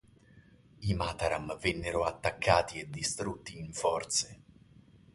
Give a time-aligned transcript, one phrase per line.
[0.79, 4.41] I Mataram vennero attaccati e distrutti in forze.